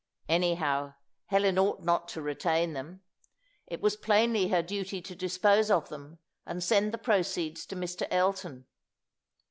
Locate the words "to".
2.07-2.23, 4.99-5.13, 7.67-7.75